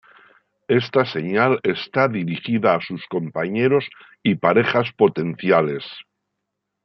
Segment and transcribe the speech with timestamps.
[0.81, 3.85] Esta señal está dirigida a sus compañeros
[4.23, 5.83] y parejas potenciales.